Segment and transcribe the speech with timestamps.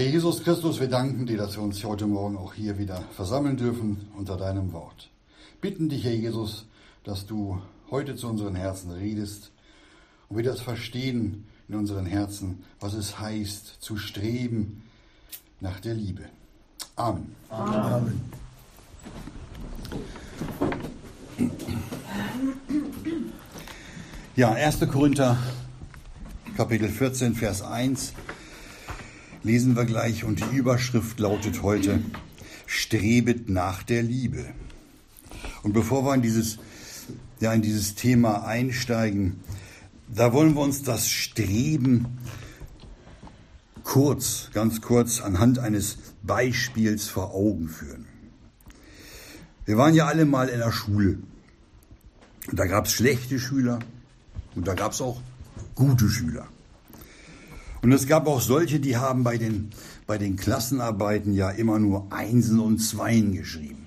[0.00, 3.58] Herr Jesus Christus, wir danken dir, dass wir uns heute Morgen auch hier wieder versammeln
[3.58, 5.10] dürfen unter deinem Wort.
[5.60, 6.64] Bitten dich, Herr Jesus,
[7.04, 9.50] dass du heute zu unseren Herzen redest
[10.30, 14.84] und wir das verstehen in unseren Herzen, was es heißt, zu streben
[15.60, 16.22] nach der Liebe.
[16.96, 17.36] Amen.
[17.50, 18.22] Amen.
[24.34, 24.80] Ja, 1.
[24.90, 25.36] Korinther
[26.56, 28.14] Kapitel 14, Vers 1
[29.42, 32.00] lesen wir gleich und die Überschrift lautet heute,
[32.66, 34.44] Strebet nach der Liebe.
[35.62, 36.58] Und bevor wir in dieses,
[37.40, 39.40] ja, in dieses Thema einsteigen,
[40.08, 42.18] da wollen wir uns das Streben
[43.84, 48.06] kurz, ganz kurz anhand eines Beispiels vor Augen führen.
[49.64, 51.18] Wir waren ja alle mal in der Schule.
[52.50, 53.78] Und da gab es schlechte Schüler
[54.54, 55.20] und da gab es auch
[55.74, 56.46] gute Schüler.
[57.82, 59.70] Und es gab auch solche, die haben bei den,
[60.06, 63.86] bei den Klassenarbeiten ja immer nur Einsen und Zweien geschrieben.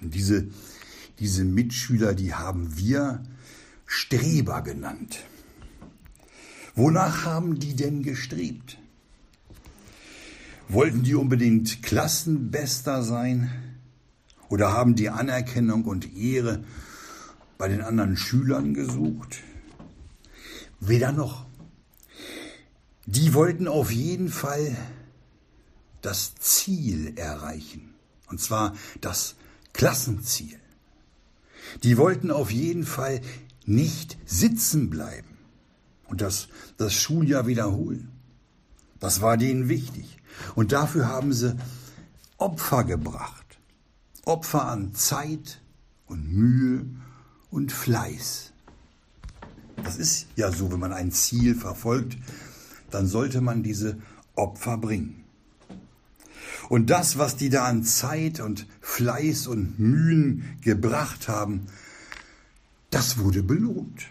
[0.00, 0.48] Und diese,
[1.20, 3.22] diese Mitschüler, die haben wir
[3.86, 5.20] Streber genannt.
[6.74, 8.78] Wonach haben die denn gestrebt?
[10.68, 13.50] Wollten die unbedingt Klassenbester sein?
[14.48, 16.64] Oder haben die Anerkennung und Ehre
[17.58, 19.40] bei den anderen Schülern gesucht?
[20.80, 21.46] Weder noch.
[23.06, 24.76] Die wollten auf jeden Fall
[26.00, 27.94] das Ziel erreichen.
[28.28, 29.34] Und zwar das
[29.72, 30.58] Klassenziel.
[31.82, 33.20] Die wollten auf jeden Fall
[33.64, 35.38] nicht sitzen bleiben
[36.06, 38.10] und das, das Schuljahr wiederholen.
[39.00, 40.18] Das war denen wichtig.
[40.54, 41.56] Und dafür haben sie
[42.36, 43.58] Opfer gebracht.
[44.24, 45.60] Opfer an Zeit
[46.06, 46.84] und Mühe
[47.50, 48.52] und Fleiß.
[49.82, 52.16] Das ist ja so, wenn man ein Ziel verfolgt,
[52.94, 53.98] dann sollte man diese
[54.34, 55.24] Opfer bringen.
[56.68, 61.66] Und das, was die da an Zeit und Fleiß und Mühen gebracht haben,
[62.90, 64.10] das wurde belohnt.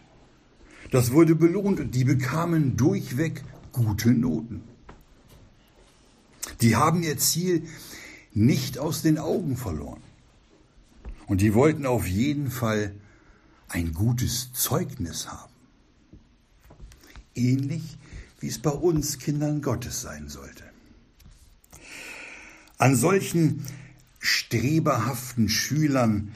[0.91, 4.63] Das wurde belohnt und die bekamen durchweg gute Noten.
[6.61, 7.67] Die haben ihr Ziel
[8.33, 10.01] nicht aus den Augen verloren.
[11.27, 12.93] Und die wollten auf jeden Fall
[13.69, 15.53] ein gutes Zeugnis haben.
[17.35, 17.97] Ähnlich
[18.41, 20.63] wie es bei uns Kindern Gottes sein sollte.
[22.77, 23.63] An solchen
[24.19, 26.31] streberhaften Schülern,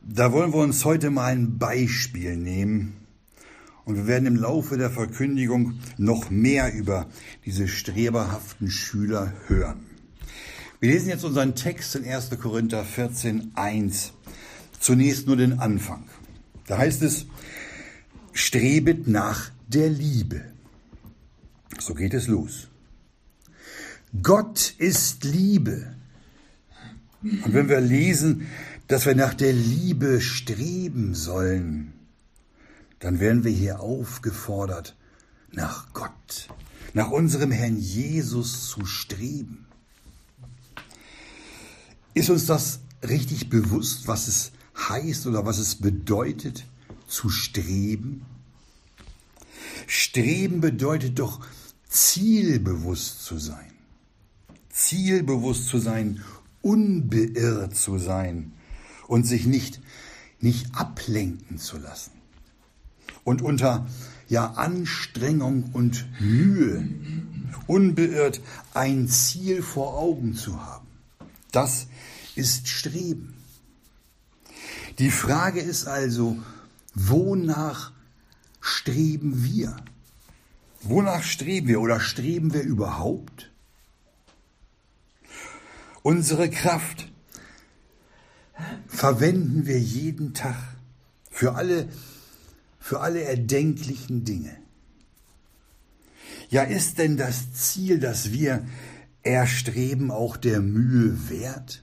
[0.00, 2.94] da wollen wir uns heute mal ein Beispiel nehmen.
[3.84, 7.08] Und wir werden im Laufe der Verkündigung noch mehr über
[7.44, 9.86] diese streberhaften Schüler hören.
[10.78, 12.30] Wir lesen jetzt unseren Text in 1.
[12.40, 14.12] Korinther 14, 1.
[14.78, 16.04] Zunächst nur den Anfang.
[16.66, 17.26] Da heißt es,
[18.32, 20.44] strebet nach der Liebe
[21.80, 22.68] so geht es los.
[24.22, 25.94] Gott ist Liebe.
[27.22, 28.46] Und wenn wir lesen,
[28.86, 31.92] dass wir nach der Liebe streben sollen,
[33.00, 34.96] dann werden wir hier aufgefordert,
[35.52, 36.48] nach Gott,
[36.94, 39.66] nach unserem Herrn Jesus zu streben.
[42.14, 44.52] Ist uns das richtig bewusst, was es
[44.88, 46.64] heißt oder was es bedeutet,
[47.06, 48.24] zu streben?
[49.86, 51.40] Streben bedeutet doch
[51.88, 53.72] zielbewusst zu sein.
[54.70, 56.22] Zielbewusst zu sein,
[56.62, 58.52] unbeirrt zu sein
[59.06, 59.80] und sich nicht,
[60.40, 62.12] nicht ablenken zu lassen.
[63.24, 63.86] Und unter
[64.28, 66.88] ja, Anstrengung und Mühe
[67.66, 68.40] unbeirrt
[68.74, 70.86] ein Ziel vor Augen zu haben.
[71.50, 71.86] Das
[72.34, 73.34] ist Streben.
[74.98, 76.36] Die Frage ist also,
[76.94, 77.92] wonach
[78.60, 79.76] streben wir?
[80.80, 83.50] Wonach streben wir oder streben wir überhaupt?
[86.02, 87.10] Unsere Kraft
[88.86, 90.56] verwenden wir jeden Tag
[91.30, 91.88] für alle,
[92.78, 94.56] für alle erdenklichen Dinge.
[96.50, 98.66] Ja, ist denn das Ziel, das wir
[99.22, 101.82] erstreben, auch der Mühe wert?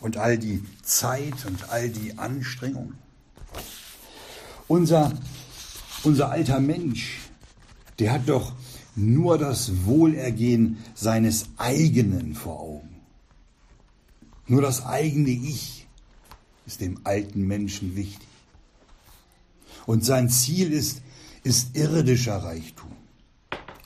[0.00, 2.92] Und all die Zeit und all die Anstrengung?
[4.68, 5.12] Unser
[6.04, 7.18] unser alter Mensch,
[7.98, 8.52] der hat doch
[8.96, 13.00] nur das Wohlergehen seines eigenen vor Augen.
[14.46, 15.86] Nur das eigene Ich
[16.66, 18.28] ist dem alten Menschen wichtig.
[19.86, 21.02] Und sein Ziel ist,
[21.42, 22.90] ist irdischer Reichtum.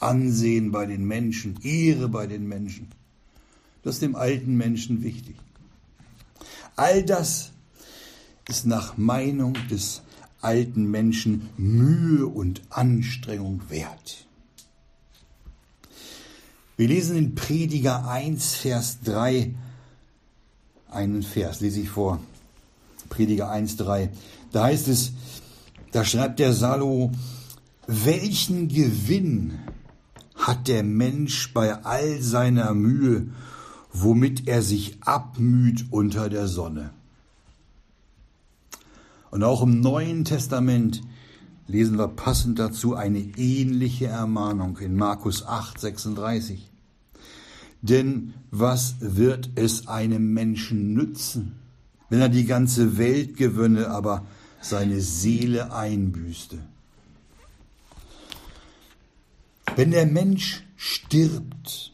[0.01, 2.89] Ansehen bei den Menschen, Ehre bei den Menschen.
[3.83, 5.37] Das ist dem alten Menschen wichtig.
[6.77, 7.51] All das
[8.49, 10.03] ist nach Meinung des
[10.41, 14.27] alten Menschen Mühe und Anstrengung wert.
[16.77, 19.53] Wir lesen in Prediger 1, Vers 3,
[20.91, 22.21] einen Vers lese ich vor.
[23.09, 24.11] Prediger 1, 3.
[24.53, 25.13] Da heißt es,
[25.93, 27.11] da schreibt der Salo,
[27.87, 29.59] welchen Gewinn
[30.37, 33.29] hat der Mensch bei all seiner Mühe,
[33.93, 36.91] womit er sich abmüht unter der Sonne?
[39.31, 41.03] Und auch im Neuen Testament
[41.67, 46.71] lesen wir passend dazu eine ähnliche Ermahnung in Markus 8, 36.
[47.83, 51.57] Denn was wird es einem Menschen nützen,
[52.09, 54.25] wenn er die ganze Welt gewönne, aber
[54.61, 56.59] seine Seele einbüßte?
[59.77, 61.93] Wenn der Mensch stirbt,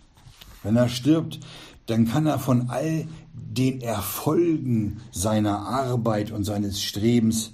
[0.63, 1.41] wenn er stirbt,
[1.87, 7.53] dann kann er von all den Erfolgen seiner Arbeit und seines Strebens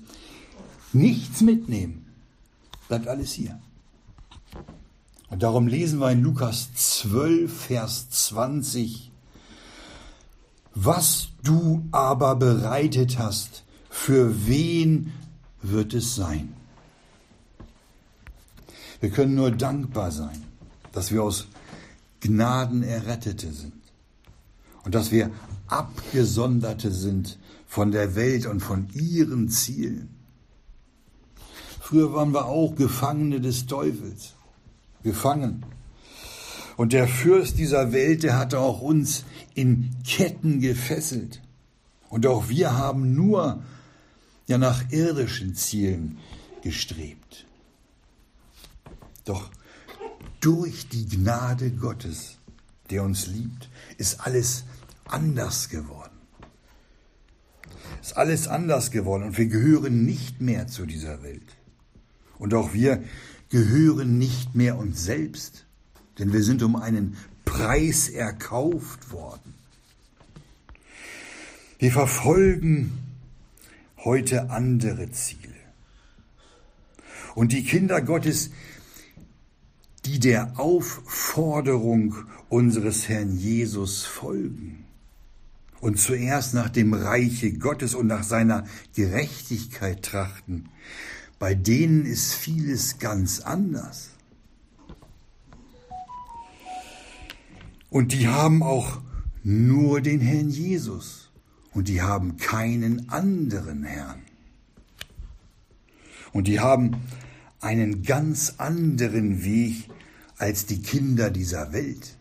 [0.93, 2.07] nichts mitnehmen.
[2.89, 3.59] Bleibt alles hier.
[5.29, 9.11] Und darum lesen wir in Lukas 12, Vers 20,
[10.75, 15.13] was du aber bereitet hast, für wen
[15.63, 16.55] wird es sein?
[19.01, 20.45] Wir können nur dankbar sein,
[20.93, 21.47] dass wir aus
[22.21, 23.80] Gnaden Errettete sind
[24.85, 25.31] und dass wir
[25.67, 30.09] Abgesonderte sind von der Welt und von ihren Zielen.
[31.81, 34.35] Früher waren wir auch Gefangene des Teufels,
[35.03, 35.65] gefangen.
[36.77, 39.25] Und der Fürst dieser Welt, der hatte auch uns
[39.55, 41.41] in Ketten gefesselt.
[42.09, 43.63] Und auch wir haben nur
[44.47, 46.19] ja nach irdischen Zielen
[46.63, 47.47] gestrebt.
[49.25, 49.51] Doch
[50.41, 52.39] durch die Gnade Gottes,
[52.91, 54.65] der uns liebt, ist alles
[55.07, 56.11] anders geworden.
[58.01, 61.57] Ist alles anders geworden und wir gehören nicht mehr zu dieser Welt.
[62.39, 63.03] Und auch wir
[63.51, 65.67] gehören nicht mehr uns selbst,
[66.19, 69.55] denn wir sind um einen Preis erkauft worden.
[71.79, 72.99] Wir verfolgen
[74.05, 75.41] heute andere Ziele.
[77.35, 78.51] Und die Kinder Gottes,
[80.11, 82.17] die der Aufforderung
[82.49, 84.85] unseres Herrn Jesus folgen
[85.81, 88.65] und zuerst nach dem Reiche Gottes und nach seiner
[88.97, 90.69] Gerechtigkeit trachten,
[91.39, 94.11] bei denen ist vieles ganz anders.
[97.89, 99.01] Und die haben auch
[99.45, 101.31] nur den Herrn Jesus
[101.73, 104.23] und die haben keinen anderen Herrn.
[106.33, 106.97] Und die haben
[107.61, 109.89] einen ganz anderen Weg
[110.41, 112.17] als die Kinder dieser Welt.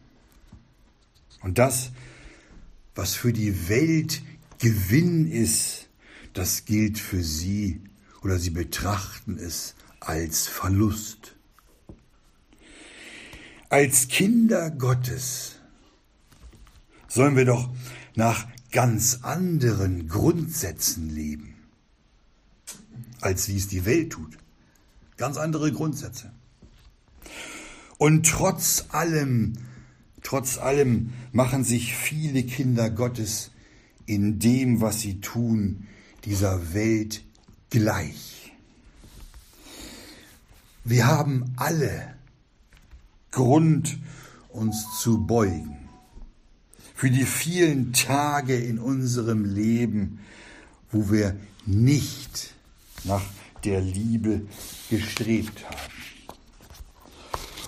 [1.41, 1.91] Und das,
[2.95, 4.21] was für die Welt
[4.59, 5.87] Gewinn ist,
[6.33, 7.81] das gilt für sie
[8.21, 11.35] oder sie betrachten es als Verlust.
[13.69, 15.55] Als Kinder Gottes
[17.07, 17.69] sollen wir doch
[18.15, 21.55] nach ganz anderen Grundsätzen leben,
[23.21, 24.37] als wie es die Welt tut.
[25.15, 26.33] Ganz andere Grundsätze.
[27.99, 29.57] Und trotz allem,
[30.23, 33.51] trotz allem machen sich viele Kinder Gottes
[34.05, 35.85] in dem, was sie tun,
[36.23, 37.23] dieser Welt
[37.69, 38.53] gleich.
[40.85, 42.15] Wir haben alle
[43.31, 43.99] Grund,
[44.47, 45.89] uns zu beugen
[46.95, 50.19] für die vielen Tage in unserem Leben,
[50.89, 51.35] wo wir
[51.65, 52.53] nicht
[53.03, 53.25] nach
[53.65, 54.47] der Liebe
[54.89, 55.98] gestrebt haben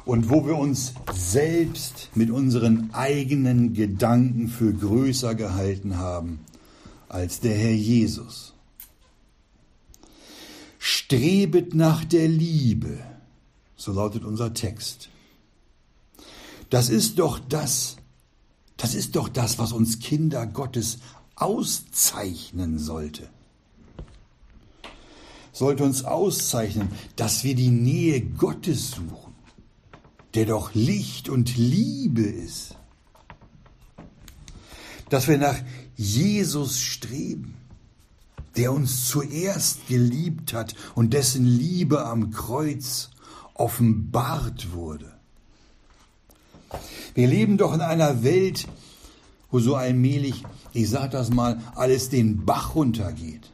[0.06, 6.40] und wo wir uns selbst mit unseren eigenen Gedanken für größer gehalten haben
[7.10, 8.54] als der Herr Jesus.
[10.80, 12.98] Strebet nach der Liebe,
[13.76, 15.10] so lautet unser Text.
[16.70, 17.98] Das ist doch das,
[18.78, 21.00] das ist doch das, was uns Kinder Gottes
[21.36, 23.30] auszeichnen sollte.
[25.52, 29.31] Sollte uns auszeichnen, dass wir die Nähe Gottes suchen,
[30.34, 32.76] der doch Licht und Liebe ist.
[35.10, 35.58] Dass wir nach
[35.98, 37.62] Jesus streben
[38.56, 43.12] der uns zuerst geliebt hat und dessen Liebe am Kreuz
[43.54, 45.12] offenbart wurde.
[47.14, 48.68] Wir leben doch in einer Welt,
[49.50, 53.52] wo so allmählich, ich sag das mal, alles den Bach runtergeht.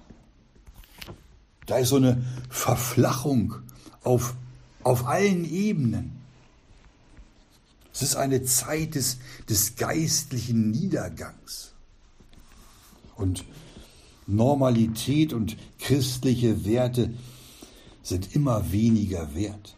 [1.66, 3.56] Da ist so eine Verflachung
[4.04, 4.36] auf,
[4.84, 6.17] auf allen Ebenen.
[7.98, 9.18] Es ist eine Zeit des,
[9.50, 11.74] des geistlichen Niedergangs.
[13.16, 13.44] Und
[14.27, 17.12] Normalität und christliche Werte
[18.04, 19.75] sind immer weniger wert.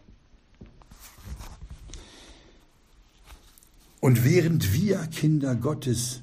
[4.02, 6.20] Und Und während wir Kinder Gottes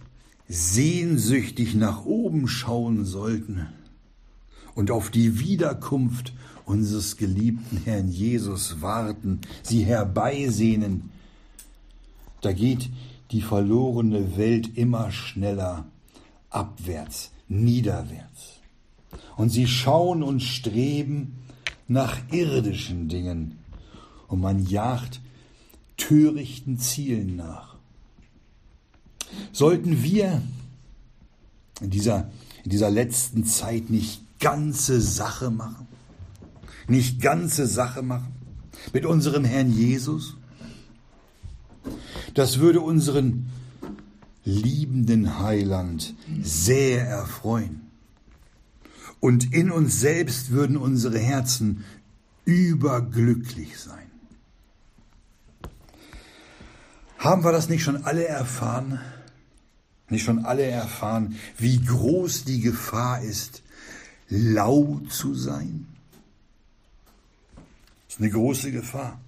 [0.49, 3.69] sehnsüchtig nach oben schauen sollten
[4.75, 6.35] und auf die Wiederkunft
[6.67, 11.09] unseres geliebten Herrn Jesus warten, sie herbeisehnen,
[12.47, 12.91] da geht
[13.33, 15.85] die verlorene Welt immer schneller
[16.49, 18.61] abwärts, niederwärts.
[19.37, 21.39] Und sie schauen und streben
[21.89, 23.59] nach irdischen Dingen
[24.29, 25.21] und man jagt
[25.97, 27.75] törichten Zielen nach.
[29.51, 30.41] Sollten wir
[31.81, 32.31] in dieser,
[32.63, 35.89] in dieser letzten Zeit nicht ganze Sache machen?
[36.87, 38.33] Nicht ganze Sache machen
[38.93, 40.37] mit unserem Herrn Jesus?
[42.37, 43.51] Das würde unseren
[44.45, 47.81] liebenden Heiland sehr erfreuen.
[49.21, 51.87] Und in uns selbst würden unsere Herzen
[52.45, 54.11] überglücklich sein.
[57.17, 59.01] Haben wir das nicht schon alle erfahren?
[60.11, 63.63] Nicht schon alle erfahren, wie groß die Gefahr ist,
[64.29, 65.87] lau zu sein?
[67.55, 69.19] Das ist eine große Gefahr.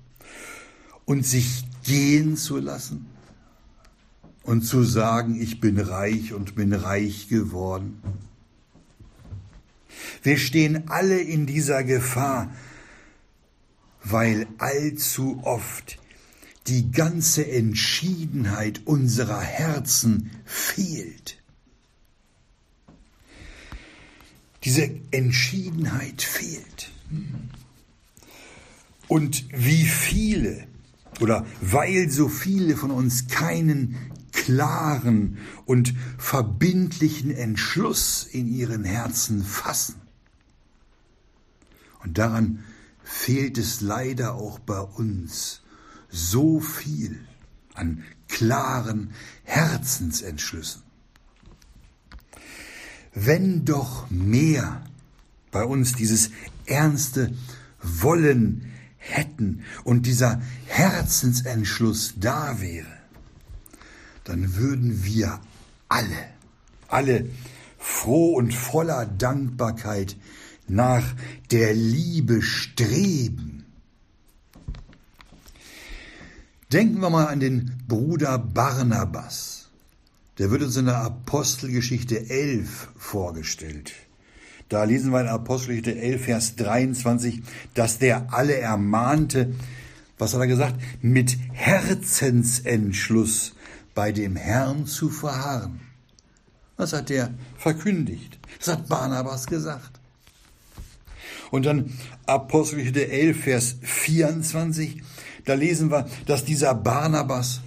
[1.06, 3.06] Und sich gehen zu lassen
[4.42, 8.02] und zu sagen, ich bin reich und bin reich geworden.
[10.22, 12.54] Wir stehen alle in dieser Gefahr,
[14.04, 15.98] weil allzu oft
[16.66, 21.42] die ganze Entschiedenheit unserer Herzen fehlt.
[24.64, 26.90] Diese Entschiedenheit fehlt.
[29.08, 30.68] Und wie viele
[31.20, 33.96] oder weil so viele von uns keinen
[34.32, 39.96] klaren und verbindlichen Entschluss in ihren Herzen fassen.
[42.04, 42.64] Und daran
[43.02, 45.62] fehlt es leider auch bei uns
[46.08, 47.18] so viel
[47.74, 49.10] an klaren
[49.44, 50.82] Herzensentschlüssen.
[53.14, 54.84] Wenn doch mehr
[55.50, 56.30] bei uns dieses
[56.66, 57.34] ernste
[57.82, 58.72] Wollen
[59.08, 62.86] hätten und dieser Herzensentschluss da wäre,
[64.24, 65.40] dann würden wir
[65.88, 66.28] alle,
[66.88, 67.28] alle
[67.78, 70.16] froh und voller Dankbarkeit
[70.66, 71.04] nach
[71.50, 73.58] der Liebe streben
[76.72, 79.70] Denken wir mal an den Bruder Barnabas.
[80.36, 83.94] Der wird uns in der Apostelgeschichte 11 vorgestellt.
[84.68, 87.40] Da lesen wir in Apostelgeschichte 11, Vers 23,
[87.74, 89.54] dass der alle ermahnte,
[90.18, 93.54] was hat er gesagt, mit Herzensentschluss
[93.94, 95.80] bei dem Herrn zu verharren.
[96.76, 98.38] Das hat er verkündigt.
[98.58, 99.98] Das hat Barnabas gesagt.
[101.50, 101.94] Und dann
[102.26, 105.02] Apostelgeschichte 11, Vers 24,
[105.46, 107.62] da lesen wir, dass dieser Barnabas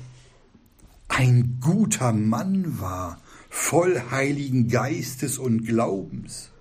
[1.08, 6.52] ein guter Mann war, voll heiligen Geistes und Glaubens.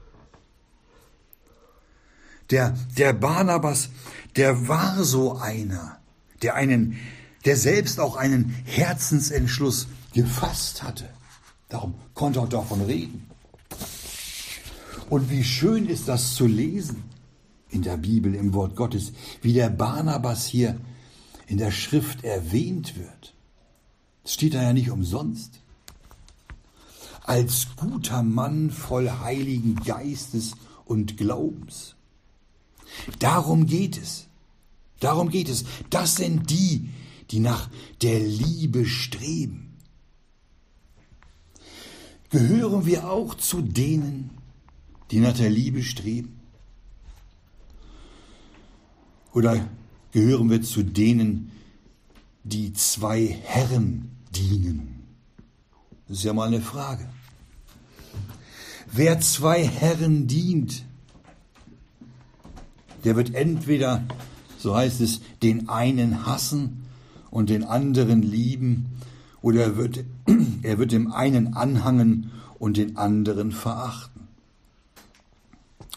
[2.51, 3.91] Der, der Barnabas,
[4.37, 5.99] der war so einer,
[6.43, 6.99] der einen,
[7.45, 11.09] der selbst auch einen Herzensentschluss gefasst hatte.
[11.69, 13.27] Darum konnte er auch davon reden.
[15.09, 17.05] Und wie schön ist das zu lesen
[17.69, 20.81] in der Bibel, im Wort Gottes, wie der Barnabas hier
[21.47, 23.35] in der Schrift erwähnt wird.
[24.23, 25.61] Das steht da ja nicht umsonst.
[27.23, 30.53] Als guter Mann voll heiligen Geistes
[30.85, 31.97] und Glaubens.
[33.19, 34.27] Darum geht es.
[35.01, 35.65] Darum geht es.
[35.89, 36.91] Das sind die,
[37.31, 37.69] die nach
[38.03, 39.77] der Liebe streben.
[42.31, 44.31] Gehören wir auch zu denen,
[45.11, 46.41] die nach der Liebe streben?
[49.33, 49.69] Oder
[50.13, 51.51] gehören wir zu denen,
[52.45, 55.07] die zwei Herren dienen?
[56.09, 57.09] Das ist ja mal eine Frage.
[58.93, 60.85] Wer zwei Herren dient,
[63.05, 64.05] der wird entweder,
[64.59, 66.85] so heißt es, den einen hassen
[67.31, 68.87] und den anderen lieben,
[69.43, 70.05] oder er wird,
[70.63, 74.29] er wird dem einen anhangen und den anderen verachten.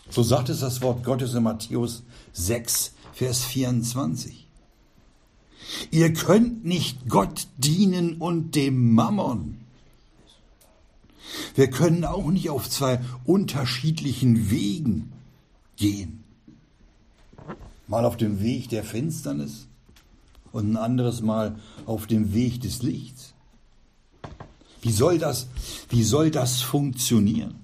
[0.10, 4.48] So sagt es das Wort Gottes in Matthäus 6, Vers 24.
[5.92, 9.58] Ihr könnt nicht Gott dienen und dem Mammon.
[11.56, 15.12] Wir können auch nicht auf zwei unterschiedlichen Wegen
[15.78, 16.23] gehen.
[17.88, 19.68] Mal auf dem Weg der Finsternis
[20.52, 23.34] und ein anderes Mal auf dem Weg des Lichts.
[24.82, 25.48] Wie soll das,
[25.90, 27.56] wie soll das funktionieren?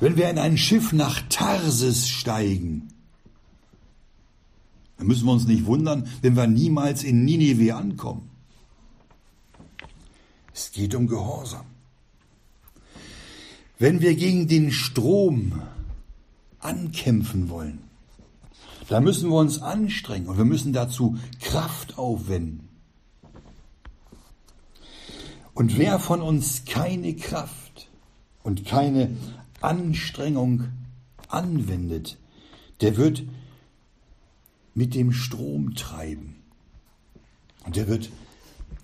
[0.00, 2.92] Wenn wir in ein Schiff nach Tarsis steigen,
[5.02, 8.30] Da müssen wir uns nicht wundern, wenn wir niemals in Ninive ankommen.
[10.54, 11.66] Es geht um Gehorsam.
[13.80, 15.60] Wenn wir gegen den Strom
[16.62, 17.80] ankämpfen wollen,
[18.88, 22.68] da müssen wir uns anstrengen und wir müssen dazu Kraft aufwenden.
[25.54, 27.88] Und wer von uns keine Kraft
[28.42, 29.16] und keine
[29.60, 30.64] Anstrengung
[31.28, 32.18] anwendet,
[32.80, 33.22] der wird
[34.74, 36.36] mit dem Strom treiben.
[37.64, 38.10] Und der wird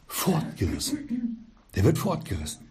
[0.07, 1.47] fortgerissen.
[1.75, 2.69] Der wird fortgerissen.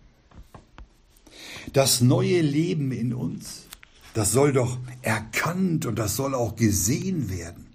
[1.74, 3.67] Das neue Leben in uns,
[4.18, 7.68] das soll doch erkannt und das soll auch gesehen werden.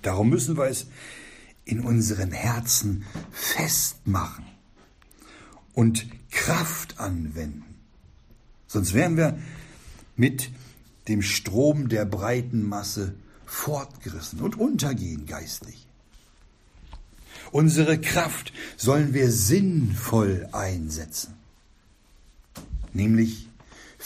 [0.00, 0.86] Darum müssen wir es
[1.66, 4.46] in unseren Herzen festmachen
[5.74, 7.74] und Kraft anwenden.
[8.66, 9.38] Sonst wären wir
[10.16, 10.50] mit
[11.08, 15.86] dem Strom der breiten Masse fortgerissen und untergehen geistlich.
[17.52, 21.34] Unsere Kraft sollen wir sinnvoll einsetzen,
[22.94, 23.50] nämlich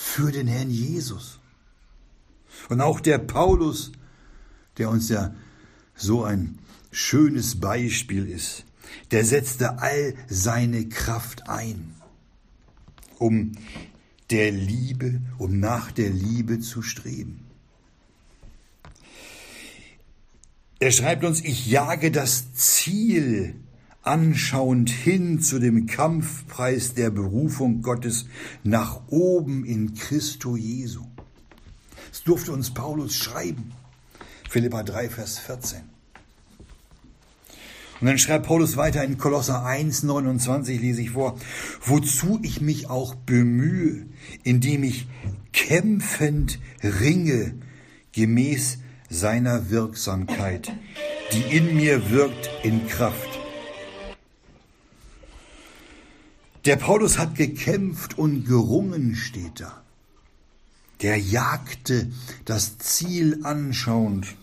[0.00, 1.40] für den Herrn Jesus.
[2.68, 3.90] Und auch der Paulus,
[4.78, 5.34] der uns ja
[5.96, 6.60] so ein
[6.92, 8.64] schönes Beispiel ist,
[9.10, 11.94] der setzte all seine Kraft ein,
[13.18, 13.52] um
[14.30, 17.44] der Liebe, um nach der Liebe zu streben.
[20.78, 23.56] Er schreibt uns, ich jage das Ziel
[24.02, 28.26] anschauend hin zu dem Kampfpreis der Berufung Gottes
[28.64, 31.04] nach oben in Christo Jesu.
[32.10, 33.72] Das durfte uns Paulus schreiben.
[34.48, 35.82] Philippa 3, Vers 14.
[38.00, 41.36] Und dann schreibt Paulus weiter in Kolosser 1, 29 lese ich vor,
[41.82, 44.06] wozu ich mich auch bemühe,
[44.44, 45.08] indem ich
[45.52, 47.54] kämpfend ringe,
[48.12, 48.78] gemäß
[49.10, 50.72] seiner Wirksamkeit,
[51.32, 53.37] die in mir wirkt in Kraft.
[56.68, 59.82] Der Paulus hat gekämpft und gerungen, steht da.
[61.00, 62.12] Der jagte
[62.44, 64.36] das Ziel anschauend.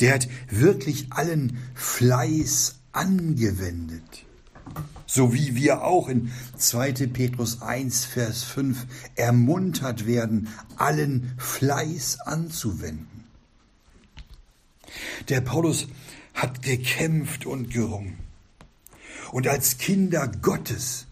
[0.00, 4.24] Der hat wirklich allen Fleiß angewendet.
[5.06, 7.06] So wie wir auch in 2.
[7.12, 8.84] Petrus 1, Vers 5
[9.14, 13.22] ermuntert werden, allen Fleiß anzuwenden.
[15.28, 15.86] Der Paulus
[16.34, 18.27] hat gekämpft und gerungen.
[19.32, 21.06] Und als Kinder Gottes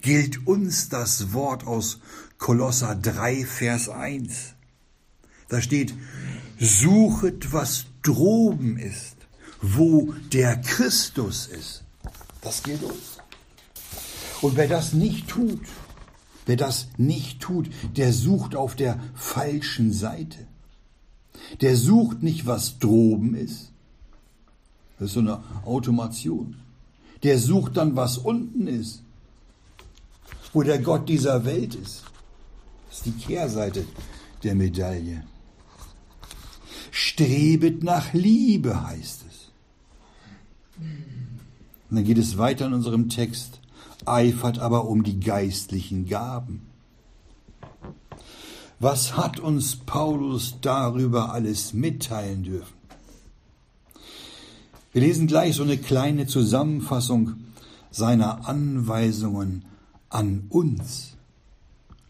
[0.00, 1.98] gilt uns das Wort aus
[2.38, 4.54] Kolosser 3, Vers 1.
[5.48, 5.94] Da steht,
[6.58, 9.16] suchet, was droben ist,
[9.60, 11.84] wo der Christus ist.
[12.40, 13.18] Das gilt uns.
[14.42, 15.60] Und wer das nicht tut,
[16.46, 20.46] wer das nicht tut, der sucht auf der falschen Seite.
[21.60, 23.72] Der sucht nicht, was droben ist.
[24.98, 26.56] Das ist so eine Automation.
[27.22, 29.02] Der sucht dann, was unten ist.
[30.52, 32.04] Wo der Gott dieser Welt ist.
[32.88, 33.84] Das ist die Kehrseite
[34.42, 35.24] der Medaille.
[36.90, 39.50] Strebet nach Liebe, heißt es.
[40.78, 43.60] Und dann geht es weiter in unserem Text.
[44.04, 46.62] Eifert aber um die geistlichen Gaben.
[48.78, 52.75] Was hat uns Paulus darüber alles mitteilen dürfen?
[54.96, 57.34] Wir lesen gleich so eine kleine Zusammenfassung
[57.90, 59.66] seiner Anweisungen
[60.08, 61.18] an uns.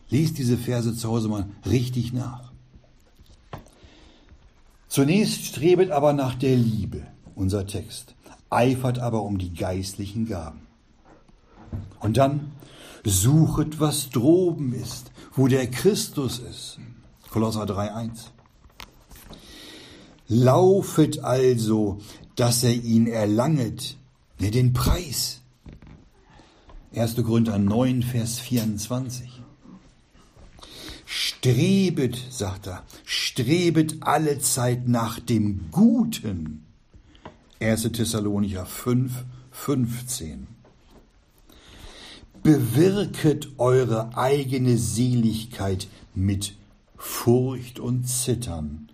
[0.09, 2.53] Lies diese Verse zu Hause mal richtig nach.
[4.87, 7.03] Zunächst strebet aber nach der Liebe,
[7.35, 8.15] unser Text,
[8.51, 10.61] eifert aber um die geistlichen Gaben.
[11.99, 12.53] Und dann
[13.03, 16.79] suchet, was droben ist, wo der Christus ist.
[17.31, 18.27] Kolosser 3.1.
[20.29, 21.99] Laufet also,
[22.37, 23.97] dass er ihn erlanget,
[24.39, 25.41] ne, den Preis.
[26.95, 27.17] 1.
[27.17, 29.43] Korinther 9, Vers 24.
[31.05, 36.65] Strebet, sagt er, strebet alle Zeit nach dem Guten.
[37.61, 37.83] 1.
[37.93, 40.47] Thessalonicher 5, 15
[42.47, 46.55] bewirket eure eigene Seligkeit mit
[46.97, 48.89] Furcht und Zittern.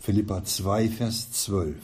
[0.00, 1.76] Philippa 2, Vers 12.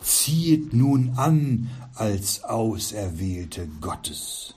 [0.00, 4.54] Ziehet nun an als Auserwählte Gottes.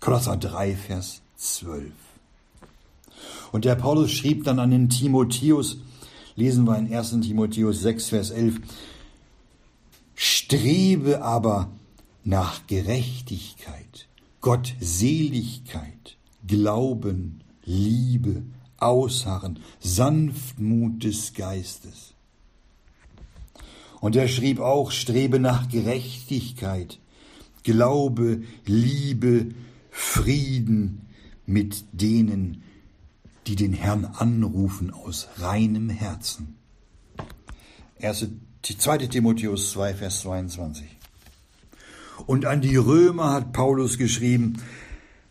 [0.00, 1.92] Kolosser 3, Vers 12.
[3.52, 5.78] Und der Paulus schrieb dann an den Timotheus,
[6.36, 7.20] lesen wir in 1.
[7.20, 8.60] Timotheus 6, Vers 11,
[10.14, 11.70] Strebe aber
[12.24, 14.08] nach Gerechtigkeit,
[14.40, 18.42] Gottseligkeit, Glauben, Liebe,
[18.78, 22.14] Ausharren, Sanftmut des Geistes.
[24.00, 26.98] Und er schrieb auch, strebe nach Gerechtigkeit,
[27.62, 29.48] Glaube, Liebe,
[29.90, 31.02] Frieden
[31.44, 32.62] mit denen,
[33.46, 36.56] die den Herrn anrufen aus reinem Herzen.
[38.00, 38.98] 2.
[39.08, 40.86] Timotheus 2, Vers 22.
[42.26, 44.62] Und an die Römer hat Paulus geschrieben,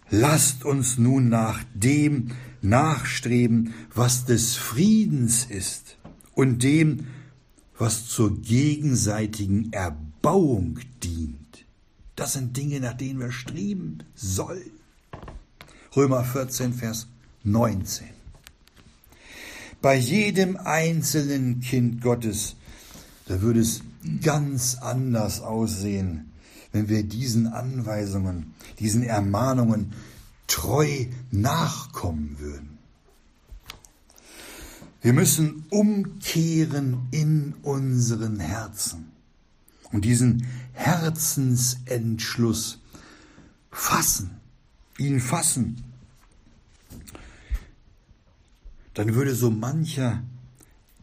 [0.09, 5.97] lasst uns nun nach dem nachstreben, was des Friedens ist
[6.35, 7.07] und dem,
[7.79, 11.65] was zur gegenseitigen Erbauung dient.
[12.15, 14.71] Das sind Dinge, nach denen wir streben sollen.
[15.95, 17.07] Römer 14, Vers
[17.43, 18.07] 19.
[19.81, 22.57] Bei jedem einzelnen Kind Gottes,
[23.27, 23.81] da würde es
[24.21, 26.31] ganz anders aussehen,
[26.73, 29.93] wenn wir diesen Anweisungen, diesen Ermahnungen
[30.47, 32.68] treu nachkommen würden.
[35.01, 39.11] Wir müssen umkehren in unseren Herzen
[39.91, 42.79] und diesen Herzensentschluss
[43.71, 44.41] fassen,
[44.97, 45.83] ihn fassen.
[48.93, 50.21] Dann würde so mancher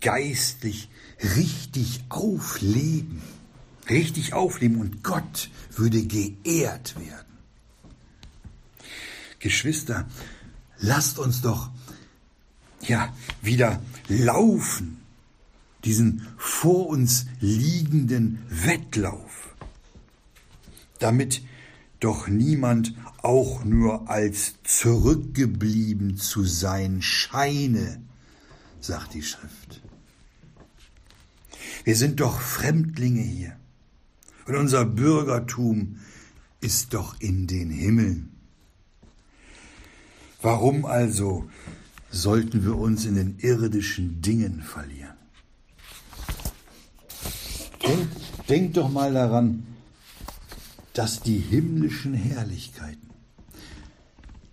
[0.00, 0.90] geistlich
[1.36, 3.22] richtig aufleben,
[3.88, 7.24] richtig aufleben und Gott würde geehrt werden.
[9.38, 10.06] Geschwister,
[10.78, 11.70] lasst uns doch
[12.88, 15.00] ja wieder laufen,
[15.84, 19.54] diesen vor uns liegenden Wettlauf,
[20.98, 21.42] damit
[22.00, 28.02] doch niemand auch nur als zurückgeblieben zu sein scheine,
[28.80, 29.80] sagt die Schrift.
[31.84, 33.56] Wir sind doch Fremdlinge hier
[34.46, 35.98] und unser Bürgertum
[36.60, 38.32] ist doch in den Himmeln.
[40.42, 41.48] Warum also
[42.10, 45.16] sollten wir uns in den irdischen Dingen verlieren?
[47.82, 48.08] Denk,
[48.48, 49.66] denk doch mal daran,
[50.92, 53.10] dass die himmlischen Herrlichkeiten,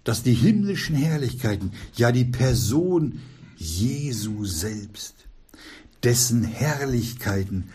[0.03, 3.21] dass die himmlischen Herrlichkeiten, ja die Person
[3.55, 5.15] Jesu selbst,
[6.03, 7.69] dessen Herrlichkeiten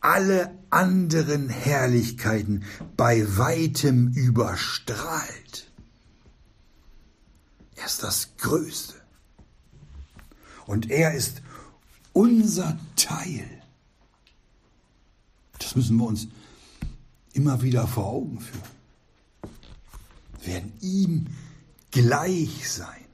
[0.00, 2.64] alle anderen Herrlichkeiten
[2.96, 5.69] bei weitem überstrahlt.
[7.80, 8.94] Er ist das Größte.
[10.66, 11.40] Und er ist
[12.12, 13.48] unser Teil.
[15.58, 16.28] Das müssen wir uns
[17.32, 18.62] immer wieder vor Augen führen.
[20.42, 21.26] Wir werden ihm
[21.90, 23.04] gleich sein.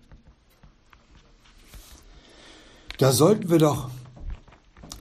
[2.98, 3.90] Da sollten wir doch,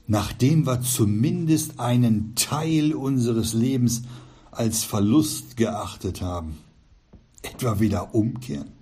[0.05, 4.03] nachdem wir zumindest einen Teil unseres Lebens
[4.51, 6.57] als Verlust geachtet haben,
[7.41, 8.74] etwa wieder umkehren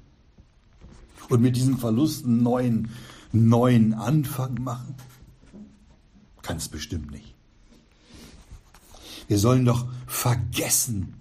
[1.29, 2.89] und mit diesem Verlust einen neuen,
[3.31, 4.95] neuen Anfang machen?
[6.55, 7.33] Es bestimmt nicht.
[9.27, 11.15] Wir sollen doch vergessen.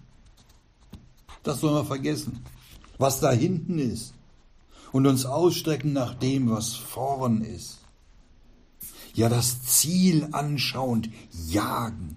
[1.42, 2.40] Das sollen wir vergessen,
[2.98, 4.14] was da hinten ist.
[4.92, 7.78] Und uns ausstrecken nach dem, was vorn ist.
[9.14, 11.08] Ja, das Ziel anschauend
[11.48, 12.16] jagen.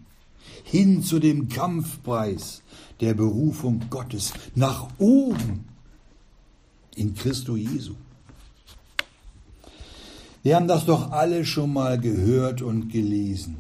[0.64, 2.62] Hin zu dem Kampfpreis
[3.00, 4.34] der Berufung Gottes.
[4.56, 5.66] Nach oben
[6.96, 7.96] in Christo Jesu.
[10.44, 13.58] Wir haben das doch alle schon mal gehört und gelesen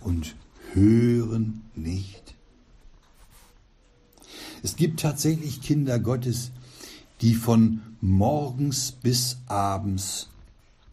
[0.00, 0.36] und
[0.72, 2.34] hören nicht.
[4.62, 6.50] Es gibt tatsächlich Kinder Gottes,
[7.20, 10.28] die von morgens bis abends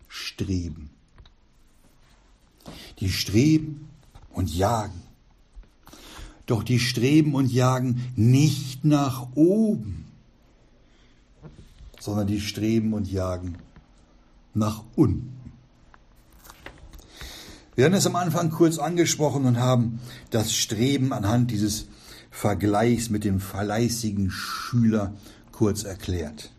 [0.08, 0.90] streben.
[3.00, 3.90] Die streben
[4.34, 5.02] und jagen.
[6.46, 10.05] Doch die streben und jagen nicht nach oben,
[12.06, 13.58] sondern die streben und jagen
[14.54, 15.34] nach unten.
[17.76, 21.88] Wir haben es am Anfang kurz angesprochen und haben das Streben anhand dieses
[22.30, 25.14] Vergleichs mit dem fleißigen Schüler
[25.52, 26.52] kurz erklärt.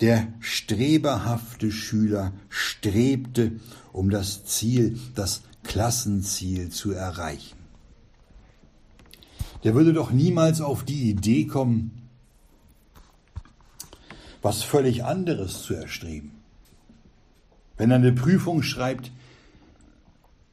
[0.00, 3.60] Der streberhafte Schüler strebte,
[3.92, 7.58] um das Ziel, das Klassenziel zu erreichen.
[9.64, 12.07] Der würde doch niemals auf die Idee kommen,
[14.42, 16.32] was völlig anderes zu erstreben.
[17.76, 19.12] Wenn er eine Prüfung schreibt,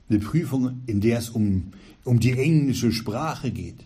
[0.10, 3.86] eine Prüfung, in der es um, um die englische Sprache geht,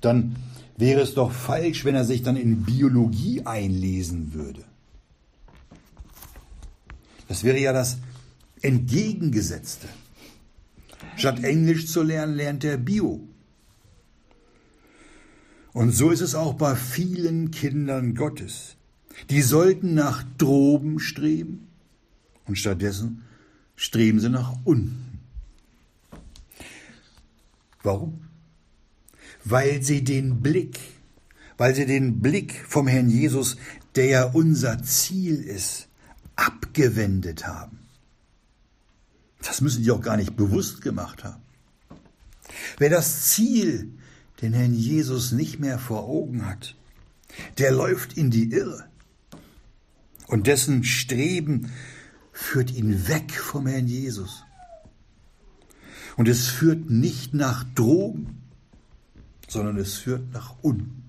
[0.00, 0.36] dann
[0.76, 4.62] wäre es doch falsch, wenn er sich dann in Biologie einlesen würde.
[7.28, 7.98] Das wäre ja das
[8.60, 9.88] Entgegengesetzte.
[11.16, 13.26] Statt Englisch zu lernen, lernt er Bio.
[15.72, 18.75] Und so ist es auch bei vielen Kindern Gottes.
[19.30, 21.68] Die sollten nach droben streben
[22.46, 23.22] und stattdessen
[23.74, 25.20] streben sie nach unten.
[27.82, 28.22] Warum?
[29.44, 30.80] Weil sie den Blick,
[31.56, 33.56] weil sie den Blick vom Herrn Jesus,
[33.94, 35.88] der ja unser Ziel ist,
[36.34, 37.78] abgewendet haben.
[39.42, 41.42] Das müssen die auch gar nicht bewusst gemacht haben.
[42.78, 43.92] Wer das Ziel,
[44.42, 46.74] den Herrn Jesus nicht mehr vor Augen hat,
[47.58, 48.88] der läuft in die Irre.
[50.26, 51.72] Und dessen Streben
[52.32, 54.44] führt ihn weg vom Herrn Jesus.
[56.16, 58.42] Und es führt nicht nach Drogen,
[59.48, 61.04] sondern es führt nach unten.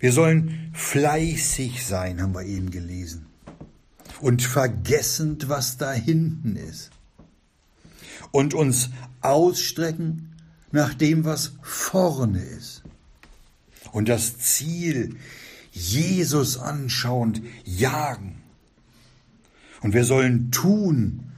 [0.00, 3.26] Wir sollen fleißig sein, haben wir eben gelesen.
[4.20, 6.90] Und vergessend, was da hinten ist.
[8.30, 10.34] Und uns ausstrecken
[10.70, 12.82] nach dem, was vorne ist.
[13.92, 15.16] Und das Ziel,
[15.78, 18.42] Jesus anschauend, jagen.
[19.80, 21.32] Und wir sollen tun,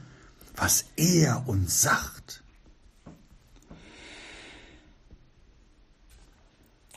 [0.56, 2.42] was er uns sagt.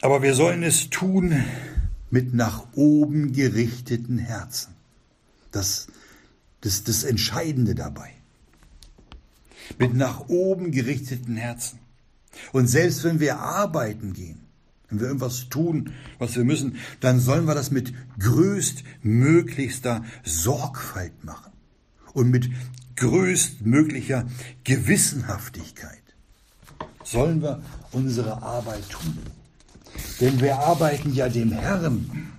[0.02, 1.44] Aber wir sollen es tun
[2.10, 4.74] mit nach oben gerichteten Herzen.
[5.52, 5.88] Das,
[6.62, 8.12] das, das Entscheidende dabei.
[9.78, 11.80] Mit nach oben gerichteten Herzen.
[12.52, 14.43] Und selbst wenn wir arbeiten gehen,
[14.94, 21.52] wenn wir irgendwas tun, was wir müssen, dann sollen wir das mit größtmöglichster Sorgfalt machen
[22.14, 22.52] und mit
[22.96, 24.28] größtmöglicher
[24.64, 26.00] Gewissenhaftigkeit.
[27.04, 29.18] Sollen wir unsere Arbeit tun.
[30.22, 32.32] Denn wir arbeiten ja dem Herrn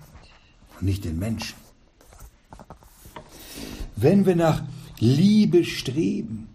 [0.79, 1.57] und nicht den Menschen.
[3.97, 4.63] Wenn wir nach
[5.01, 6.49] Liebe streben,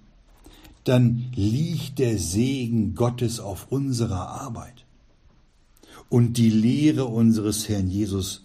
[0.85, 4.85] dann liegt der Segen Gottes auf unserer Arbeit.
[6.10, 8.43] Und die Lehre unseres Herrn Jesus,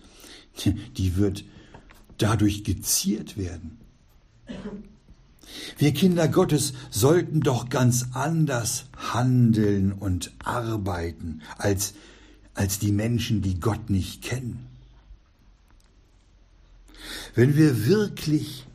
[0.96, 1.44] die wird
[2.18, 3.78] dadurch geziert werden.
[5.78, 11.94] Wir Kinder Gottes sollten doch ganz anders handeln und arbeiten als
[12.54, 14.66] als die Menschen, die Gott nicht kennen.
[17.34, 18.66] Wenn wir wirklich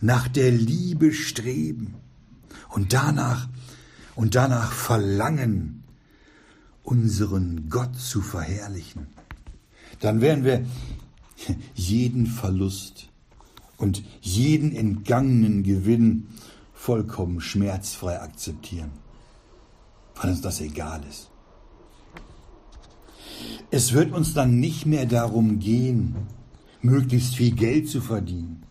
[0.00, 1.94] nach der Liebe streben
[2.70, 3.48] und danach
[4.14, 5.75] und danach verlangen,
[6.86, 9.08] unseren Gott zu verherrlichen,
[10.00, 10.64] dann werden wir
[11.74, 13.08] jeden Verlust
[13.76, 16.28] und jeden entgangenen Gewinn
[16.72, 18.92] vollkommen schmerzfrei akzeptieren,
[20.14, 21.30] weil uns das egal ist.
[23.70, 26.14] Es wird uns dann nicht mehr darum gehen,
[26.80, 28.62] möglichst viel Geld zu verdienen,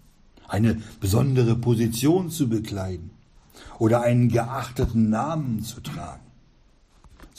[0.47, 3.11] eine besondere Position zu bekleiden
[3.77, 6.24] oder einen geachteten Namen zu tragen.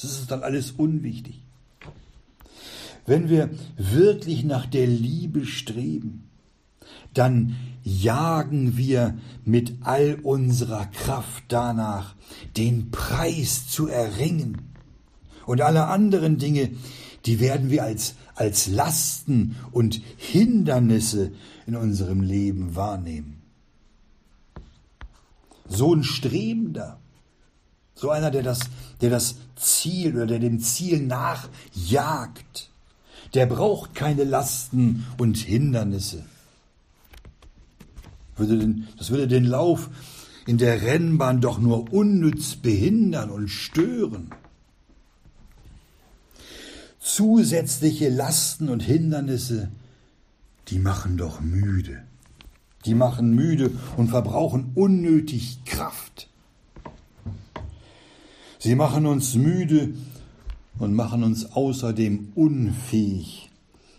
[0.00, 1.42] Das ist dann alles unwichtig.
[3.06, 6.28] Wenn wir wirklich nach der Liebe streben,
[7.14, 12.14] dann jagen wir mit all unserer Kraft danach,
[12.56, 14.60] den Preis zu erringen
[15.46, 16.70] und alle anderen Dinge,
[17.24, 21.32] die werden wir als, als Lasten und Hindernisse
[21.66, 23.42] in unserem Leben wahrnehmen.
[25.68, 26.98] So ein Strebender,
[27.96, 28.60] so einer, der das,
[29.00, 32.70] der das Ziel oder der dem Ziel nachjagt,
[33.34, 36.24] der braucht keine Lasten und Hindernisse.
[38.38, 39.90] das würde den Lauf
[40.46, 44.30] in der Rennbahn doch nur unnütz behindern und stören
[47.06, 49.70] zusätzliche Lasten und Hindernisse,
[50.68, 52.02] die machen doch müde.
[52.84, 56.28] Die machen müde und verbrauchen unnötig Kraft.
[58.66, 59.94] Sie machen uns müde
[60.80, 63.48] und machen uns außerdem unfähig,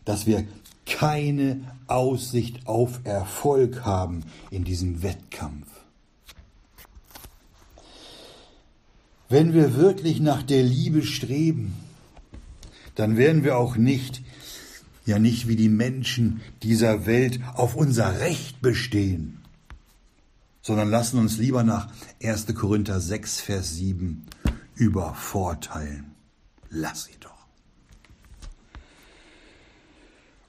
[0.03, 0.45] dass wir
[0.85, 5.67] keine Aussicht auf Erfolg haben in diesem Wettkampf.
[9.29, 11.73] Wenn wir wirklich nach der Liebe streben,
[12.95, 14.21] dann werden wir auch nicht,
[15.05, 19.37] ja nicht wie die Menschen dieser Welt auf unser Recht bestehen,
[20.61, 21.87] sondern lassen uns lieber nach
[22.21, 22.47] 1.
[22.53, 24.25] Korinther 6, Vers 7
[24.77, 26.15] übervorteilen.
[26.69, 27.47] Lass sie doch.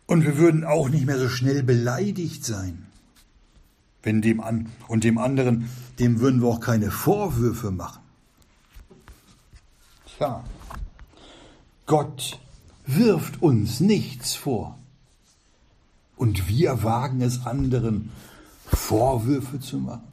[0.06, 2.86] Und wir würden auch nicht mehr so schnell beleidigt sein.
[4.02, 8.02] Wenn dem an und dem anderen, dem würden wir auch keine Vorwürfe machen.
[10.06, 10.44] Tja,
[11.84, 12.40] Gott
[12.86, 14.78] wirft uns nichts vor.
[16.16, 18.10] Und wir wagen es anderen,
[18.66, 20.07] Vorwürfe zu machen.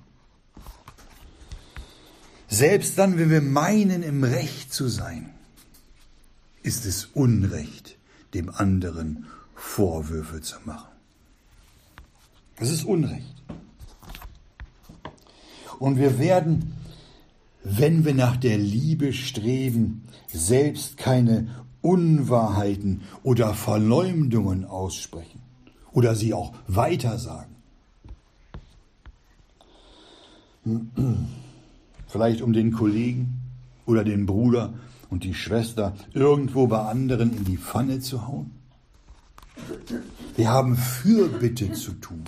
[2.55, 5.29] Selbst dann, wenn wir meinen, im Recht zu sein,
[6.63, 7.97] ist es Unrecht,
[8.33, 10.87] dem anderen Vorwürfe zu machen.
[12.55, 13.35] Es ist Unrecht.
[15.79, 16.77] Und wir werden,
[17.65, 25.41] wenn wir nach der Liebe streben, selbst keine Unwahrheiten oder Verleumdungen aussprechen
[25.91, 27.53] oder sie auch weitersagen.
[32.15, 33.41] Vielleicht um den Kollegen
[33.85, 34.73] oder den Bruder
[35.09, 38.51] und die Schwester irgendwo bei anderen in die Pfanne zu hauen.
[40.37, 42.23] Wir haben Fürbitte zu tun.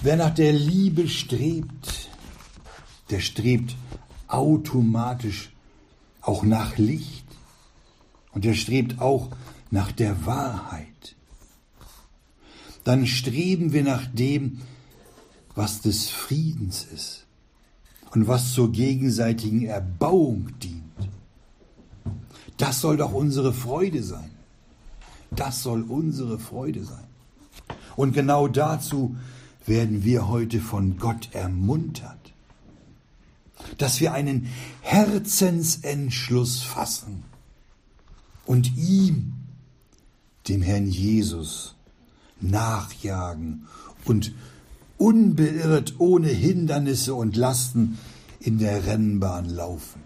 [0.00, 2.08] Wer nach der Liebe strebt,
[3.10, 3.76] der strebt
[4.28, 5.52] automatisch
[6.22, 7.26] auch nach Licht
[8.32, 9.28] und der strebt auch
[9.70, 11.16] nach der Wahrheit.
[12.84, 14.62] Dann streben wir nach dem,
[15.54, 17.25] was des Friedens ist
[18.12, 20.82] und was zur gegenseitigen Erbauung dient.
[22.56, 24.30] Das soll doch unsere Freude sein.
[25.30, 27.04] Das soll unsere Freude sein.
[27.96, 29.16] Und genau dazu
[29.66, 32.32] werden wir heute von Gott ermuntert,
[33.78, 34.48] dass wir einen
[34.82, 37.24] Herzensentschluss fassen
[38.44, 39.32] und ihm,
[40.48, 41.74] dem Herrn Jesus,
[42.40, 43.66] nachjagen
[44.04, 44.32] und
[44.98, 47.98] unbeirrt, ohne Hindernisse und Lasten
[48.40, 50.02] in der Rennbahn laufen.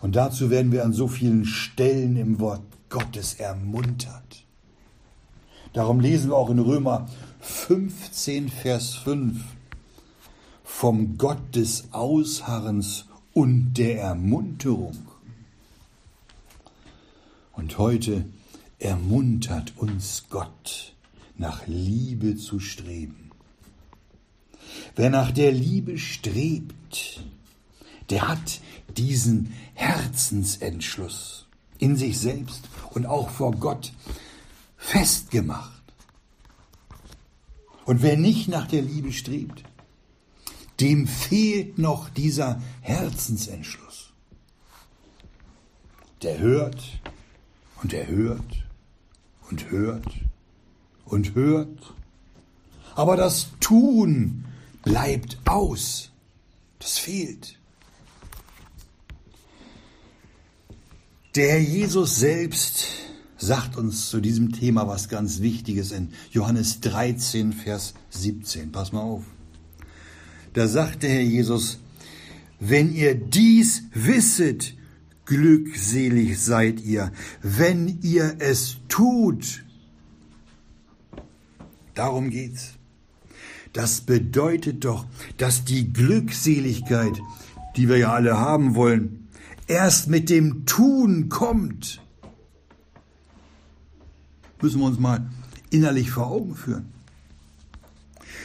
[0.00, 4.44] Und dazu werden wir an so vielen Stellen im Wort Gottes ermuntert.
[5.72, 7.08] Darum lesen wir auch in Römer
[7.40, 9.40] 15, Vers 5
[10.64, 14.98] vom Gott des Ausharrens und der Ermunterung.
[17.52, 18.24] Und heute
[18.78, 20.91] ermuntert uns Gott,
[21.42, 23.30] nach Liebe zu streben.
[24.94, 27.24] Wer nach der Liebe strebt,
[28.10, 28.60] der hat
[28.96, 33.92] diesen Herzensentschluss in sich selbst und auch vor Gott
[34.76, 35.82] festgemacht.
[37.86, 39.64] Und wer nicht nach der Liebe strebt,
[40.78, 44.12] dem fehlt noch dieser Herzensentschluss.
[46.22, 47.00] Der hört
[47.82, 48.64] und er hört
[49.50, 50.06] und hört
[51.12, 51.94] und hört.
[52.94, 54.44] Aber das Tun
[54.82, 56.10] bleibt aus.
[56.78, 57.58] Das fehlt.
[61.34, 62.88] Der Herr Jesus selbst
[63.38, 68.72] sagt uns zu diesem Thema was ganz Wichtiges in Johannes 13, Vers 17.
[68.72, 69.24] Pass mal auf.
[70.54, 71.78] Da sagt der Herr Jesus,
[72.60, 74.74] wenn ihr dies wisset,
[75.24, 79.64] glückselig seid ihr, wenn ihr es tut.
[81.94, 82.74] Darum geht's.
[83.72, 85.06] Das bedeutet doch,
[85.38, 87.20] dass die Glückseligkeit,
[87.76, 89.28] die wir ja alle haben wollen,
[89.66, 92.02] erst mit dem Tun kommt
[94.62, 95.26] müssen wir uns mal
[95.70, 96.86] innerlich vor Augen führen.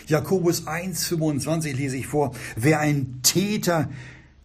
[0.08, 3.90] Jakobus 1,25 lese ich vor, wer ein Täter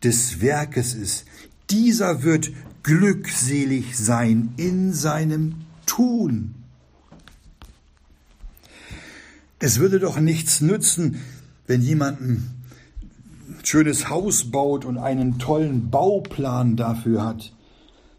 [0.03, 1.25] des Werkes ist,
[1.71, 2.51] dieser wird
[2.83, 5.55] glückselig sein in seinem
[5.87, 6.55] Tun.
[9.64, 11.20] Es würde doch nichts nützen,
[11.68, 12.64] wenn jemand ein
[13.62, 17.53] schönes Haus baut und einen tollen Bauplan dafür hat,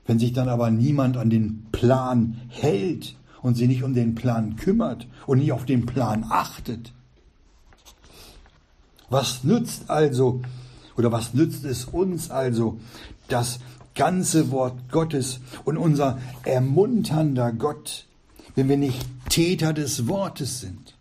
[0.08, 4.56] wenn sich dann aber niemand an den Plan hält und sich nicht um den Plan
[4.56, 6.94] kümmert und nicht auf den Plan achtet.
[9.10, 10.42] Was nützt also,
[10.96, 12.80] oder was nützt es uns also,
[13.28, 13.60] das
[13.96, 18.06] ganze Wort Gottes und unser ermunternder Gott,
[18.56, 20.96] wenn wir nicht Täter des Wortes sind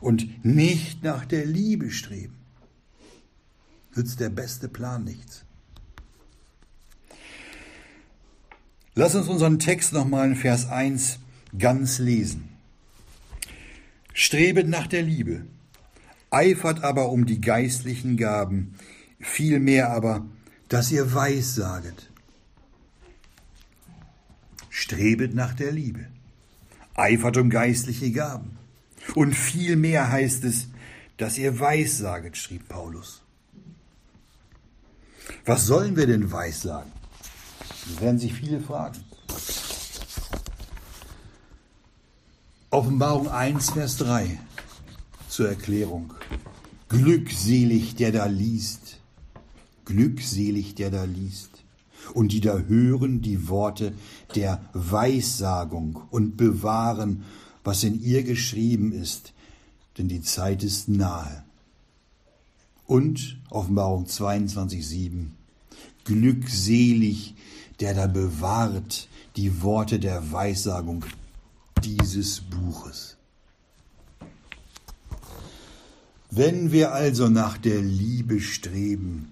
[0.00, 2.36] und nicht nach der Liebe streben?
[3.94, 5.44] Nützt der beste Plan nichts.
[8.94, 11.20] Lass uns unseren Text nochmal in Vers 1
[11.56, 12.48] ganz lesen.
[14.12, 15.46] Strebet nach der Liebe,
[16.30, 18.74] eifert aber um die geistlichen Gaben,
[19.20, 20.26] vielmehr aber,
[20.68, 22.10] dass ihr weissaget.
[24.68, 26.08] Strebet nach der Liebe,
[26.94, 28.57] eifert um geistliche Gaben.
[29.14, 30.68] Und vielmehr heißt es,
[31.16, 33.22] dass ihr weissaget, schrieb Paulus.
[35.44, 36.92] Was sollen wir denn weissagen?
[37.86, 38.98] Das werden sich viele fragen.
[42.70, 44.38] Offenbarung 1, Vers 3
[45.28, 46.12] zur Erklärung.
[46.88, 49.00] Glückselig, der da liest.
[49.84, 51.64] Glückselig, der da liest.
[52.14, 53.94] Und die da hören die Worte
[54.34, 57.24] der Weissagung und bewahren,
[57.68, 59.34] was in ihr geschrieben ist,
[59.98, 61.44] denn die Zeit ist nahe.
[62.86, 65.36] Und Offenbarung 22, 7.
[66.04, 67.34] Glückselig,
[67.80, 69.06] der da bewahrt
[69.36, 71.04] die Worte der Weissagung
[71.84, 73.18] dieses Buches.
[76.30, 79.30] Wenn wir also nach der Liebe streben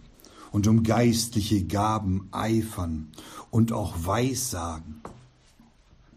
[0.53, 3.09] und um geistliche Gaben eifern
[3.51, 5.01] und auch Weissagen,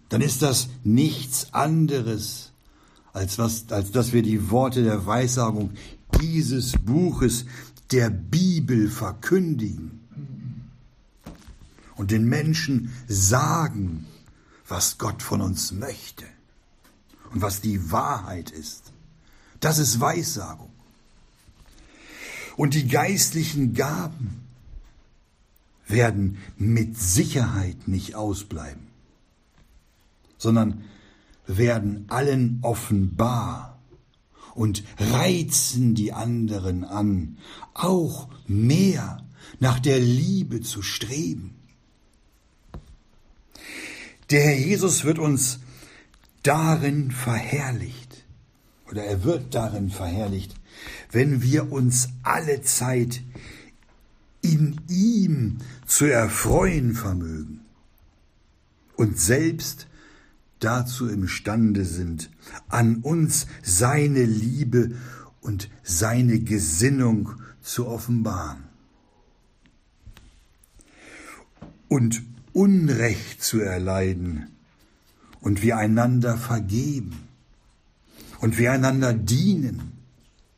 [0.09, 2.51] dann ist das nichts anderes,
[3.13, 5.71] als, was, als dass wir die Worte der Weissagung
[6.21, 7.45] dieses Buches
[7.91, 9.99] der Bibel verkündigen
[11.95, 14.05] und den Menschen sagen,
[14.67, 16.25] was Gott von uns möchte
[17.33, 18.93] und was die Wahrheit ist.
[19.59, 20.69] Das ist Weissagung.
[22.55, 24.41] Und die geistlichen Gaben
[25.87, 28.88] werden mit Sicherheit nicht ausbleiben,
[30.39, 30.83] sondern
[31.45, 33.79] werden allen offenbar
[34.55, 37.37] und reizen die anderen an,
[37.75, 39.23] auch mehr
[39.59, 41.55] nach der Liebe zu streben.
[44.31, 45.59] Der Herr Jesus wird uns
[46.43, 48.25] darin verherrlicht,
[48.89, 50.55] oder er wird darin verherrlicht,
[51.11, 53.21] wenn wir uns alle Zeit
[54.41, 57.61] in ihm zu erfreuen vermögen
[58.95, 59.87] und selbst
[60.59, 62.29] dazu imstande sind,
[62.67, 64.91] an uns seine Liebe
[65.41, 67.31] und seine Gesinnung
[67.61, 68.63] zu offenbaren.
[71.87, 72.21] Und
[72.53, 74.47] Unrecht zu erleiden
[75.41, 77.15] und wir einander vergeben
[78.41, 79.93] und wir einander dienen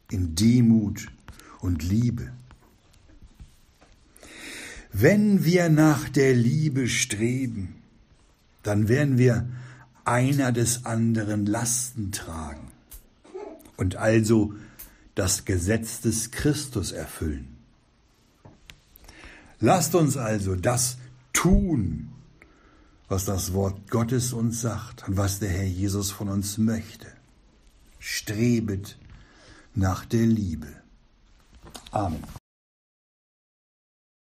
[0.09, 1.07] in Demut
[1.59, 2.31] und Liebe.
[4.93, 7.75] Wenn wir nach der Liebe streben,
[8.63, 9.47] dann werden wir
[10.05, 12.71] einer des anderen Lasten tragen
[13.77, 14.53] und also
[15.15, 17.57] das Gesetz des Christus erfüllen.
[19.59, 20.97] Lasst uns also das
[21.33, 22.09] tun,
[23.07, 27.07] was das Wort Gottes uns sagt und was der Herr Jesus von uns möchte.
[27.99, 28.97] Strebet
[29.75, 30.67] nach der Liebe.
[31.91, 32.40] Amen.